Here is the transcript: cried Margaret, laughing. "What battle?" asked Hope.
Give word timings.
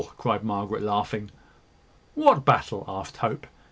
cried 0.17 0.43
Margaret, 0.43 0.81
laughing. 0.81 1.29
"What 2.15 2.43
battle?" 2.43 2.83
asked 2.87 3.17
Hope. 3.17 3.45